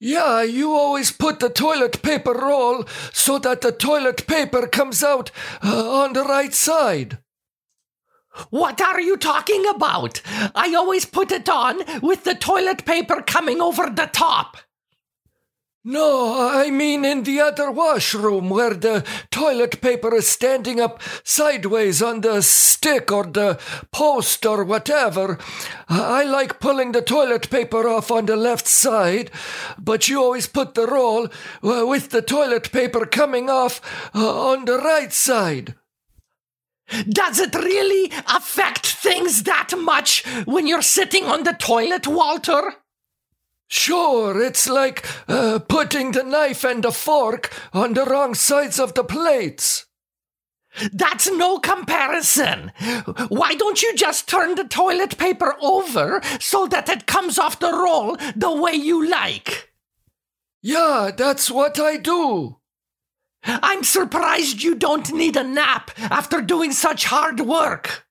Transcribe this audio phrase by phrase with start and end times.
[0.00, 5.32] Yeah, you always put the toilet paper roll so that the toilet paper comes out
[5.62, 7.18] uh, on the right side.
[8.50, 10.22] What are you talking about?
[10.54, 14.58] I always put it on with the toilet paper coming over the top.
[15.90, 22.02] No, I mean in the other washroom where the toilet paper is standing up sideways
[22.02, 23.58] on the stick or the
[23.90, 25.38] post or whatever.
[25.88, 29.30] I like pulling the toilet paper off on the left side,
[29.78, 31.28] but you always put the roll
[31.62, 33.80] uh, with the toilet paper coming off
[34.14, 35.74] uh, on the right side.
[37.08, 42.74] Does it really affect things that much when you're sitting on the toilet, Walter?
[43.68, 48.94] Sure, it's like uh, putting the knife and the fork on the wrong sides of
[48.94, 49.84] the plates.
[50.92, 52.72] That's no comparison.
[53.28, 57.72] Why don't you just turn the toilet paper over so that it comes off the
[57.72, 59.72] roll the way you like?
[60.62, 62.56] Yeah, that's what I do.
[63.44, 68.06] I'm surprised you don't need a nap after doing such hard work.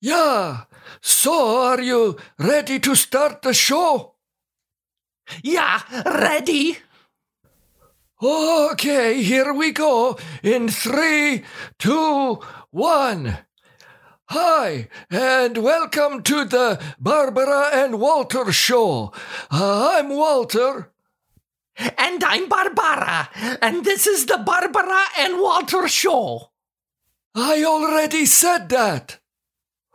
[0.00, 0.64] Yeah,
[1.00, 4.14] so are you ready to start the show?
[5.42, 6.78] Yeah, ready?
[8.22, 10.18] Okay, here we go.
[10.42, 11.44] In three,
[11.78, 13.38] two, one.
[14.26, 19.12] Hi, and welcome to the Barbara and Walter show.
[19.50, 20.92] Uh, I'm Walter.
[21.96, 23.30] And I'm Barbara,
[23.62, 26.50] and this is the Barbara and Walter show.
[27.34, 29.18] I already said that.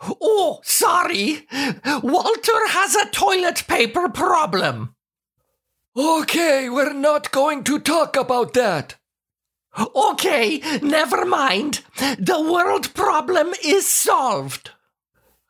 [0.02, 1.48] Oh, sorry.
[2.02, 4.95] Walter has a toilet paper problem.
[5.98, 8.96] Okay, we're not going to talk about that.
[9.96, 11.84] Okay, never mind.
[11.98, 14.72] The world problem is solved.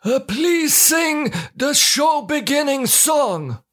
[0.04, 3.64] Uh, please sing the show beginning song.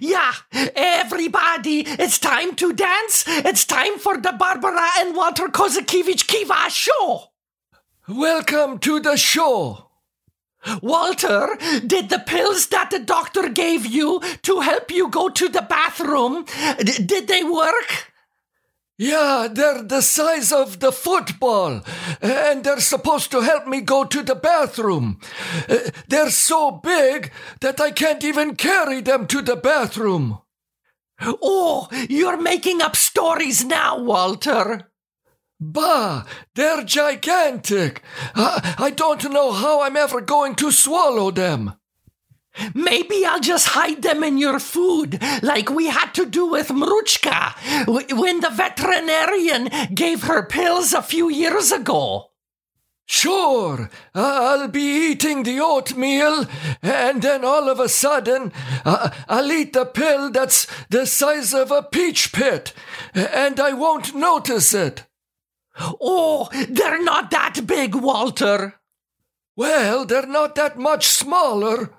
[0.00, 3.24] Yeah, everybody, it's time to dance.
[3.26, 7.24] It's time for the Barbara and Walter Kozakiewicz Kiva show.
[8.08, 9.89] Welcome to the show.
[10.82, 11.56] Walter,
[11.86, 16.44] did the pills that the doctor gave you to help you go to the bathroom,
[16.78, 18.10] d- did they work?
[18.98, 21.80] Yeah, they're the size of the football,
[22.20, 25.18] and they're supposed to help me go to the bathroom.
[25.66, 25.78] Uh,
[26.08, 27.32] They're so big
[27.62, 30.40] that I can't even carry them to the bathroom.
[31.22, 34.89] Oh, you're making up stories now, Walter.
[35.62, 38.02] Bah, they're gigantic.
[38.34, 41.74] I, I don't know how I'm ever going to swallow them.
[42.74, 47.54] Maybe I'll just hide them in your food, like we had to do with Mruchka
[48.18, 52.30] when the veterinarian gave her pills a few years ago.
[53.06, 56.46] Sure, I'll be eating the oatmeal,
[56.82, 58.52] and then all of a sudden,
[58.84, 62.72] uh, I'll eat the pill that's the size of a peach pit,
[63.14, 65.04] and I won't notice it.
[65.78, 68.74] Oh, they're not that big, Walter.
[69.56, 71.90] Well, they're not that much smaller.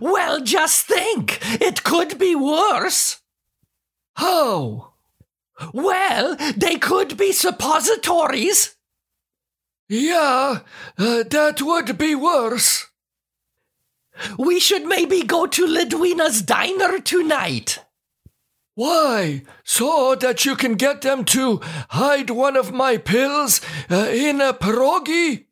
[0.00, 3.20] Well, just think, it could be worse.
[4.14, 4.92] How?
[5.72, 8.76] Well, they could be suppositories.
[9.88, 10.60] Yeah,
[10.98, 12.86] uh, that would be worse.
[14.38, 17.84] We should maybe go to Lidwina's diner tonight.
[18.78, 19.42] Why?
[19.64, 24.52] So that you can get them to hide one of my pills uh, in a
[24.52, 25.46] pierogi?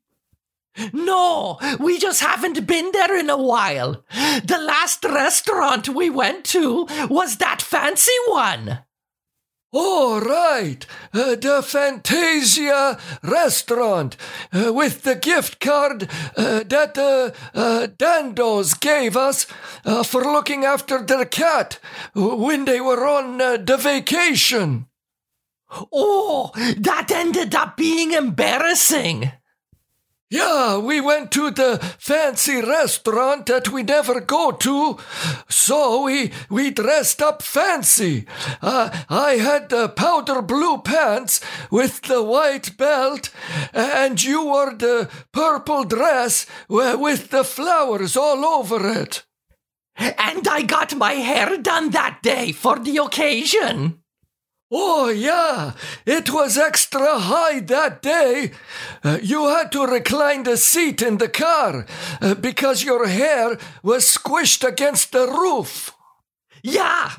[0.93, 4.05] No, we just haven't been there in a while.
[4.45, 8.86] The last restaurant we went to was that fancy one.
[9.79, 10.87] Oh, right.
[11.13, 14.17] Uh, the Fantasia restaurant
[14.51, 19.47] uh, with the gift card uh, that the uh, Dandos gave us
[19.85, 21.79] uh, for looking after their cat
[22.15, 24.87] when they were on uh, the vacation.
[25.93, 29.31] Oh, that ended up being embarrassing.
[30.29, 34.99] Yeah, we went to the fancy restaurant that we never go to,
[35.49, 38.27] so we we dressed up fancy.
[38.61, 41.41] Uh, I had the powder blue pants
[41.71, 43.31] with the white belt,
[43.73, 49.25] and you wore the purple dress with the flowers all over it.
[49.97, 54.03] And I got my hair done that day for the occasion.
[54.71, 55.73] Oh, yeah,
[56.05, 58.51] it was extra high that day.
[59.05, 61.87] Uh, you had to recline the seat in the car
[62.21, 65.93] uh, because your hair was squished against the roof.
[66.65, 67.13] Yeah,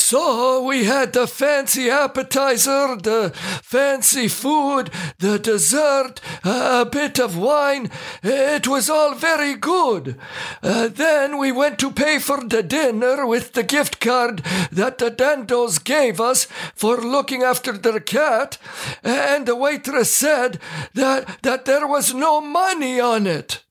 [0.00, 7.90] So we had the fancy appetizer, the fancy food, the dessert, a bit of wine.
[8.22, 10.16] It was all very good.
[10.62, 14.38] Uh, then we went to pay for the dinner with the gift card
[14.70, 18.56] that the Dandos gave us for looking after their cat,
[19.02, 20.58] and the waitress said
[20.94, 23.64] that, that there was no money on it.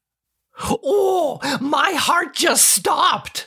[0.61, 3.46] Oh, my heart just stopped.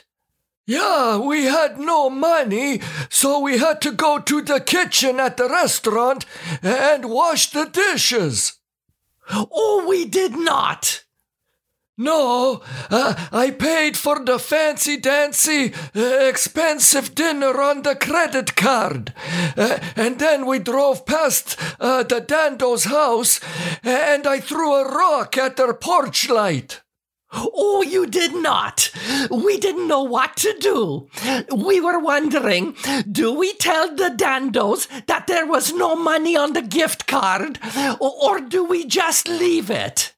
[0.71, 2.79] Yeah, we had no money,
[3.09, 6.25] so we had to go to the kitchen at the restaurant
[6.63, 8.53] and wash the dishes.
[9.29, 11.03] Oh, we did not.
[11.97, 19.13] No, uh, I paid for the fancy dancy, uh, expensive dinner on the credit card.
[19.57, 23.41] Uh, and then we drove past uh, the Dando's house,
[23.83, 26.79] and I threw a rock at their porch light.
[27.33, 28.91] Oh, you did not.
[29.29, 31.07] We didn't know what to do.
[31.55, 32.75] We were wondering
[33.09, 37.59] do we tell the Dandos that there was no money on the gift card,
[37.99, 40.10] or, or do we just leave it?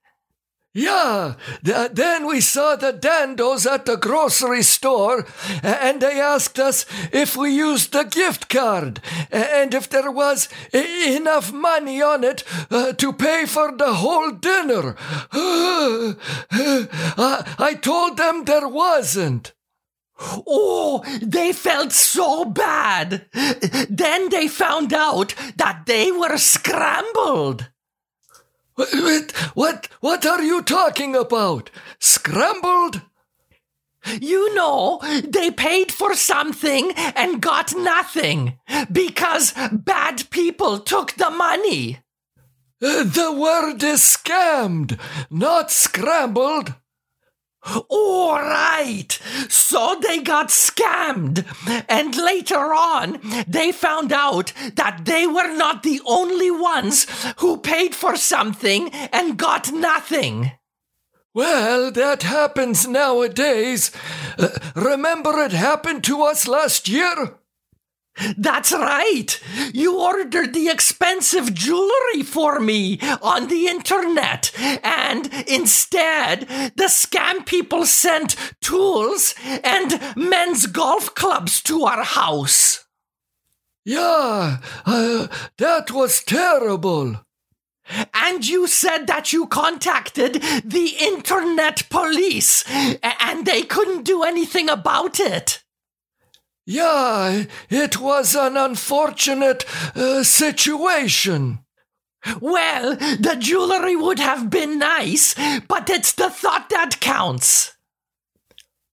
[0.76, 5.28] Yeah, then we saw the Dandos at the grocery store,
[5.62, 9.00] and they asked us if we used the gift card,
[9.32, 14.96] and if there was enough money on it uh, to pay for the whole dinner.
[15.32, 16.16] I
[17.80, 19.54] told them there wasn't.
[20.20, 23.28] Oh, they felt so bad.
[23.90, 27.70] Then they found out that they were scrambled.
[28.76, 31.70] What, what, what are you talking about?
[32.00, 33.02] Scrambled?
[34.20, 38.60] You know, they paid for something and got nothing
[38.92, 42.00] because bad people took the money.
[42.82, 45.00] Uh, the word is scammed,
[45.30, 46.76] not scrambled.
[48.42, 49.20] Right.
[49.50, 51.46] So they got scammed.
[51.88, 57.08] And later on, they found out that they were not the only ones
[57.38, 60.52] who paid for something and got nothing.
[61.34, 63.92] Well, that happens nowadays.
[64.38, 67.38] Uh, remember it happened to us last year?
[68.38, 69.40] That's right.
[69.74, 74.52] You ordered the expensive jewelry for me on the internet,
[74.84, 76.42] and instead,
[76.76, 79.34] the scam people sent tools
[79.64, 82.86] and men's golf clubs to our house.
[83.86, 85.28] Yeah, uh,
[85.58, 87.26] that was terrible.
[88.14, 92.64] And you said that you contacted the internet police,
[93.02, 95.63] and they couldn't do anything about it.
[96.66, 99.66] Yeah, it was an unfortunate
[99.96, 101.60] uh, situation.
[102.40, 105.36] Well, the jewelry would have been nice,
[105.68, 107.76] but it's the thought that counts.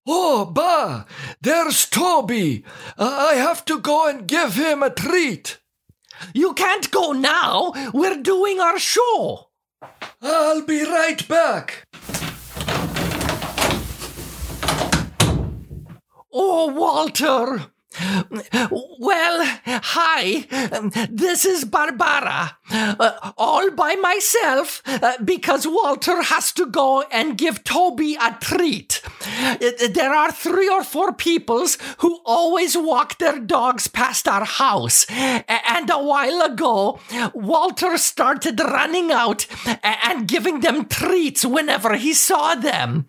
[0.06, 1.04] Oh, bah,
[1.40, 2.64] there's Toby.
[2.98, 5.58] Uh, I have to go and give him a treat.
[6.34, 7.72] You can't go now.
[7.94, 9.50] We're doing our show.
[10.20, 11.84] I'll be right back.
[16.32, 17.66] Oh, Walter.
[18.98, 20.46] Well, hi,
[21.10, 22.56] this is Barbara.
[22.70, 29.02] Uh, all by myself uh, because Walter has to go and give Toby a treat.
[29.26, 29.56] Uh,
[29.90, 35.06] there are three or four peoples who always walk their dogs past our house.
[35.10, 37.00] And a while ago,
[37.34, 39.46] Walter started running out
[39.82, 43.06] and giving them treats whenever he saw them.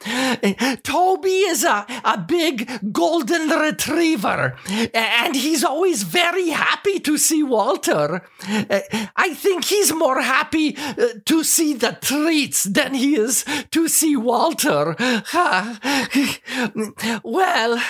[0.83, 4.55] Toby is a, a big golden retriever
[4.93, 8.23] and he's always very happy to see Walter.
[8.47, 8.79] Uh,
[9.15, 14.15] I think he's more happy uh, to see the treats than he is to see
[14.15, 14.95] Walter.
[17.23, 17.81] well,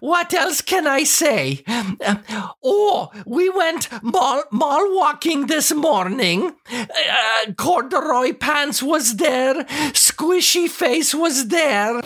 [0.00, 1.64] what else can I say?
[2.62, 6.52] Oh, we went mall, mall walking this morning.
[6.70, 9.64] Uh, corduroy pants was there.
[9.92, 12.00] Squishy face was there.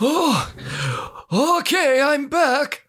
[0.00, 0.52] Oh,
[1.60, 2.82] okay, I'm back.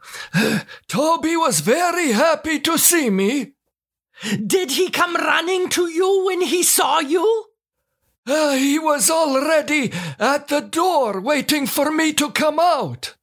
[0.88, 3.54] Toby was very happy to see me.
[4.46, 7.46] Did he come running to you when he saw you?
[8.26, 13.16] Uh, he was already at the door waiting for me to come out.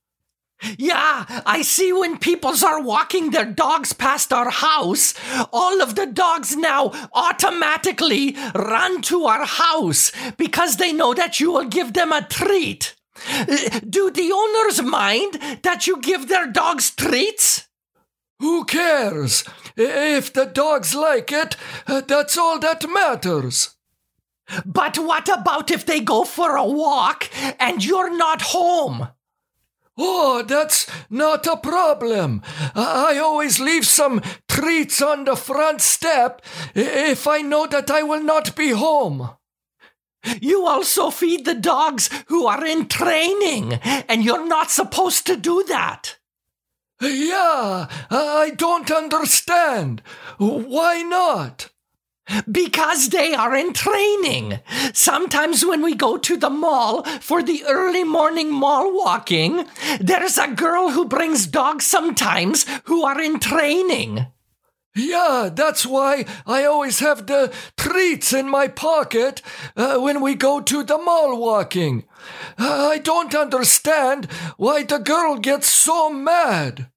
[0.78, 5.12] Yeah, I see when people are walking their dogs past our house,
[5.52, 11.52] all of the dogs now automatically run to our house because they know that you
[11.52, 12.93] will give them a treat.
[13.88, 17.68] Do the owners mind that you give their dogs treats?
[18.40, 19.44] Who cares?
[19.76, 23.76] If the dogs like it, that's all that matters.
[24.66, 29.08] But what about if they go for a walk and you're not home?
[29.96, 32.42] Oh, that's not a problem.
[32.74, 36.42] I always leave some treats on the front step
[36.74, 39.30] if I know that I will not be home.
[40.40, 43.74] You also feed the dogs who are in training,
[44.08, 46.18] and you're not supposed to do that.
[47.00, 50.02] Yeah, I don't understand.
[50.38, 51.70] Why not?
[52.50, 54.60] Because they are in training.
[54.94, 59.66] Sometimes when we go to the mall for the early morning mall walking,
[60.00, 64.26] there's a girl who brings dogs sometimes who are in training.
[64.94, 69.42] Yeah, that's why I always have the treats in my pocket
[69.76, 72.04] uh, when we go to the mall walking.
[72.56, 76.90] Uh, I don't understand why the girl gets so mad.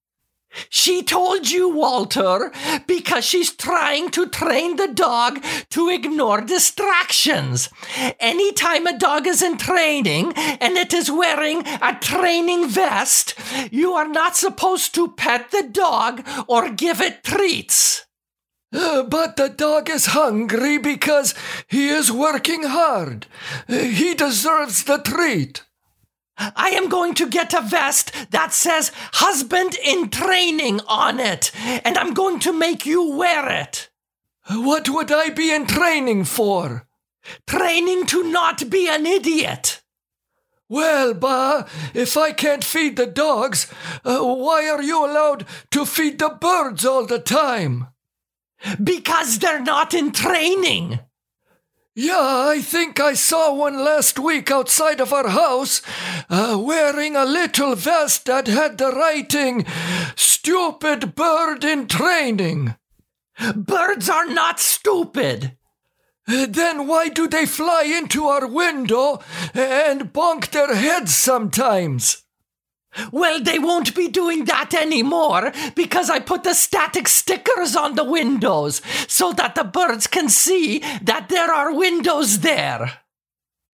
[0.69, 2.51] She told you, Walter,
[2.87, 7.69] because she's trying to train the dog to ignore distractions.
[8.19, 13.35] Anytime a dog is in training and it is wearing a training vest,
[13.71, 18.05] you are not supposed to pet the dog or give it treats.
[18.71, 21.33] But the dog is hungry because
[21.67, 23.25] he is working hard.
[23.67, 25.63] He deserves the treat.
[26.37, 31.51] I am going to get a vest that says husband in training on it,
[31.83, 33.89] and I'm going to make you wear it.
[34.49, 36.87] What would I be in training for?
[37.47, 39.81] Training to not be an idiot.
[40.69, 43.71] Well, Ba, if I can't feed the dogs,
[44.03, 47.87] uh, why are you allowed to feed the birds all the time?
[48.83, 50.99] Because they're not in training.
[51.99, 55.81] Yeah, I think I saw one last week outside of our house,
[56.29, 59.65] uh, wearing a little vest that had the writing,
[60.15, 62.75] Stupid Bird in Training.
[63.55, 65.57] Birds are not stupid.
[66.27, 69.19] Uh, then why do they fly into our window
[69.55, 72.26] and bonk their heads sometimes?
[73.11, 78.03] Well, they won't be doing that anymore because I put the static stickers on the
[78.03, 83.01] windows so that the birds can see that there are windows there.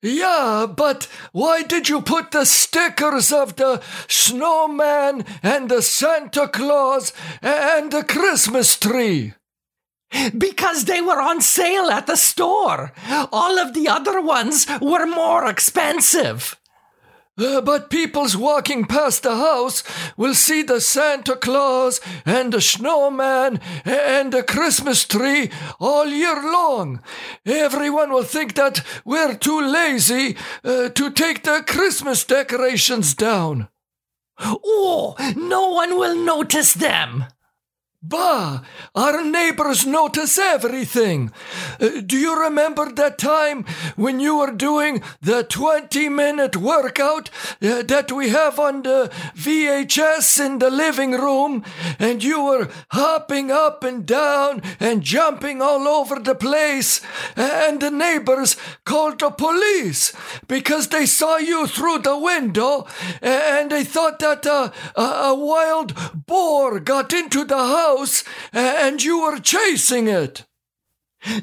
[0.03, 7.13] Yeah, but why did you put the stickers of the snowman and the Santa Claus
[7.41, 9.33] and the Christmas tree?
[10.37, 12.91] Because they were on sale at the store.
[13.31, 16.59] All of the other ones were more expensive.
[17.37, 19.83] Uh, but people's walking past the house
[20.17, 25.49] will see the Santa Claus and the snowman and the Christmas tree
[25.79, 27.01] all year long.
[27.45, 33.69] Everyone will think that we're too lazy uh, to take the Christmas decorations down.
[34.39, 37.25] Oh, no one will notice them.
[38.05, 38.59] Bah!
[38.95, 41.31] Our neighbors notice everything.
[41.79, 43.63] Uh, do you remember that time
[43.95, 47.29] when you were doing the 20 minute workout
[47.61, 51.63] uh, that we have on the VHS in the living room?
[51.97, 56.99] And you were hopping up and down and jumping all over the place.
[57.37, 60.11] And the neighbors called the police
[60.49, 62.85] because they saw you through the window
[63.21, 65.93] and they thought that uh, a, a wild
[66.27, 67.92] boar got into the house
[68.51, 70.45] and you were chasing it.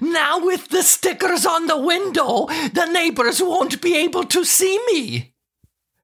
[0.00, 5.34] Now, with the stickers on the window, the neighbors won't be able to see me.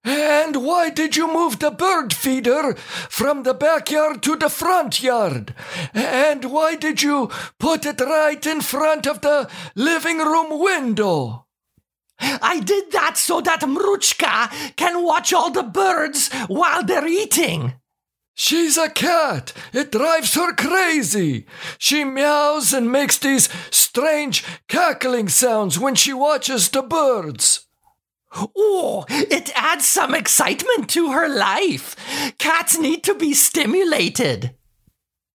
[0.02, 5.52] And why did you move the bird feeder from the backyard to the front yard?
[5.92, 11.46] And why did you put it right in front of the living room window?
[12.20, 17.74] I did that so that Mruchka can watch all the birds while they're eating.
[18.38, 19.54] She's a cat.
[19.72, 21.46] It drives her crazy.
[21.78, 27.66] She meows and makes these strange cackling sounds when she watches the birds.
[28.34, 31.96] Oh, it adds some excitement to her life.
[32.36, 34.54] Cats need to be stimulated.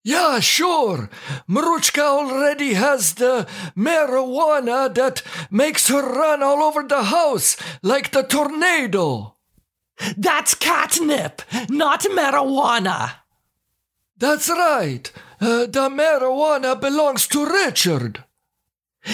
[0.03, 1.10] Yeah, sure.
[1.50, 8.22] Mruchka already has the marijuana that makes her run all over the house like the
[8.22, 9.38] tornado.
[10.17, 13.12] That's catnip, not marijuana.
[14.17, 15.12] That's right.
[15.39, 18.24] Uh, the marijuana belongs to Richard.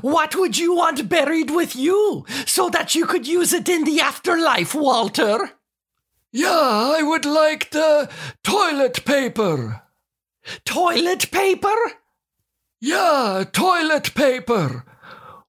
[0.00, 4.00] What would you want buried with you so that you could use it in the
[4.00, 5.52] afterlife, Walter?
[6.32, 6.50] Yeah,
[6.98, 8.10] I would like the
[8.42, 9.82] toilet paper.
[10.64, 11.76] Toilet paper?
[12.80, 14.84] Yeah, toilet paper.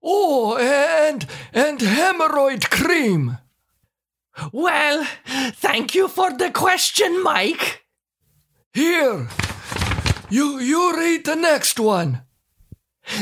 [0.01, 3.38] Oh, and and hemorrhoid cream.
[4.53, 7.84] Well, thank you for the question, Mike.
[8.74, 9.27] Here.
[10.30, 12.22] You you read the next one.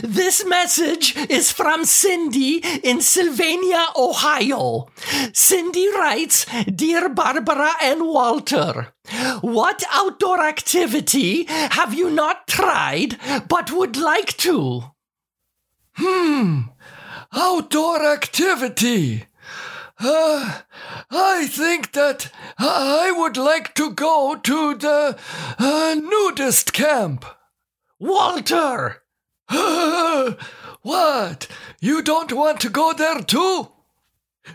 [0.03, 4.89] This message is from Cindy in Sylvania, Ohio.
[5.31, 8.93] Cindy writes Dear Barbara and Walter,
[9.39, 14.83] what outdoor activity have you not tried but would like to?
[15.93, 16.63] Hmm,
[17.31, 19.27] outdoor activity.
[19.99, 20.61] Uh,
[21.09, 25.17] I think that I would like to go to the
[25.57, 27.25] uh, nudist camp.
[27.99, 29.03] Walter!
[30.81, 31.47] what?
[31.79, 33.71] You don't want to go there too?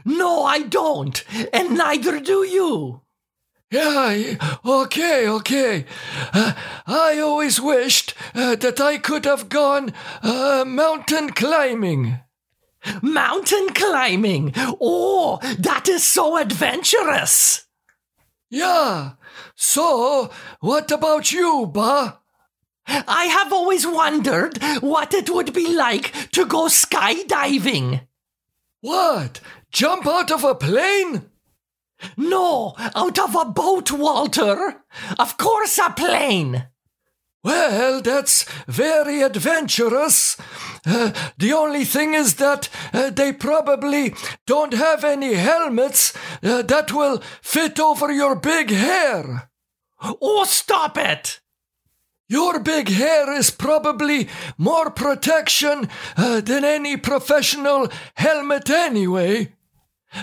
[0.05, 3.03] No, I don't, and neither do you.
[3.71, 5.87] Yeah, okay, okay.
[6.33, 6.53] Uh,
[6.87, 12.19] I always wished uh, that I could have gone uh, mountain climbing.
[13.01, 14.53] Mountain climbing?
[14.57, 17.66] Oh, that is so adventurous.
[18.51, 19.12] Yeah.
[19.55, 22.18] So, what about you, Ba?
[22.87, 28.07] I have always wondered what it would be like to go skydiving.
[28.81, 29.40] What?
[29.71, 31.31] Jump out of a plane?
[32.16, 34.83] No, out of a boat, Walter.
[35.18, 36.66] Of course, a plane.
[37.44, 40.37] Well, that's very adventurous.
[40.87, 44.14] Uh, the only thing is that uh, they probably
[44.46, 49.50] don't have any helmets uh, that will fit over your big hair.
[50.00, 51.40] Oh, stop it!
[52.28, 59.52] Your big hair is probably more protection uh, than any professional helmet, anyway.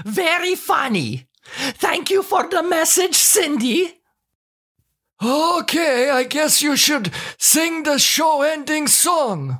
[0.06, 1.28] Very funny.
[1.44, 3.99] Thank you for the message, Cindy.
[5.22, 9.60] Okay, I guess you should sing the show ending song.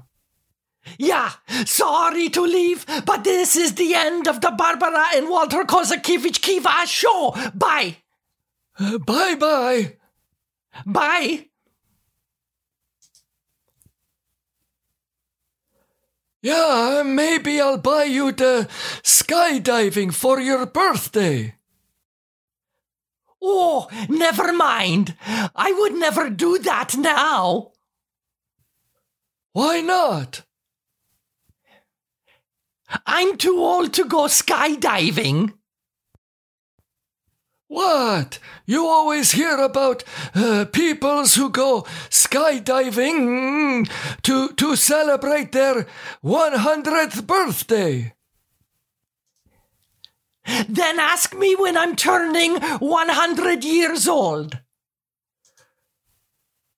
[0.98, 1.32] Yeah,
[1.66, 6.86] sorry to leave, but this is the end of the Barbara and Walter Kozakiewicz Kiva
[6.88, 7.36] show.
[7.54, 7.98] Bye.
[8.80, 9.98] Uh, bye bye.
[10.86, 11.46] Bye.
[16.42, 18.70] Yeah, maybe I'll buy you the
[19.04, 21.56] skydiving for your birthday.
[23.42, 25.16] Oh, never mind.
[25.56, 27.72] I would never do that now.
[29.54, 30.44] Why not?
[33.06, 35.54] I'm too old to go skydiving.
[37.68, 38.40] What?
[38.66, 43.88] You always hear about uh, peoples who go skydiving
[44.24, 45.86] to to celebrate their
[46.24, 48.14] 100th birthday.
[50.68, 54.60] Then ask me when I'm turning 100 years old.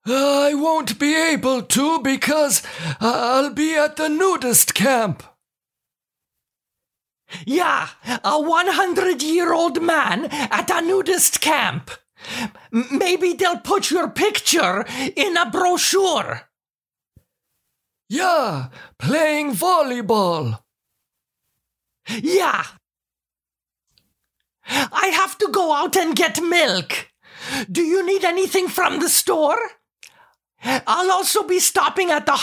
[0.05, 2.63] I won't be able to because
[2.99, 5.23] I'll be at the nudist camp.
[7.45, 7.87] Yeah,
[8.23, 11.91] a 100 year old man at a nudist camp.
[12.73, 16.49] M- maybe they'll put your picture in a brochure.
[18.09, 18.67] Yeah,
[18.99, 20.59] playing volleyball.
[22.09, 22.65] Yeah.
[24.71, 27.09] I have to go out and get milk.
[27.69, 29.59] Do you need anything from the store?
[30.63, 32.33] I'll also be stopping at the